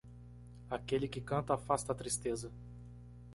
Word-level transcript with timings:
Aquele 0.67 1.07
que 1.07 1.21
canta 1.21 1.53
afasta 1.53 1.91
a 1.91 1.95
tristeza. 1.95 2.51